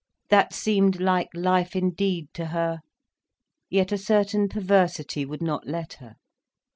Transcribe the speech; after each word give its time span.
That 0.31 0.51
seemed 0.51 0.99
like 0.99 1.29
life 1.35 1.75
indeed 1.75 2.29
to 2.33 2.47
her. 2.47 2.79
Yet 3.69 3.91
a 3.91 3.99
certain 3.99 4.49
perversity 4.49 5.25
would 5.27 5.43
not 5.43 5.67
let 5.67 5.93
her. 6.01 6.15